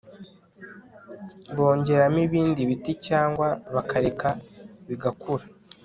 [1.55, 4.29] bongeramo ibindi biti cyangwa bakareka
[4.87, 5.45] bigakura